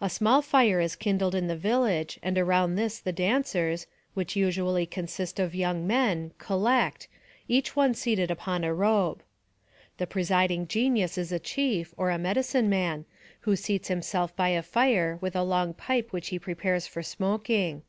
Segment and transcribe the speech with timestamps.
[0.00, 4.84] A small fire is kindled in the village, and around this the dancers, which usually
[4.84, 7.06] consist of young men, collect,
[7.46, 9.22] each one seated upon a robe.
[9.98, 13.04] 180 NARRATIVE OF CAPTIVITY The presiding genius is a chief, or a medicine man,
[13.42, 17.82] who seats himself by a fire, with a long pipe which he prepares for smoking.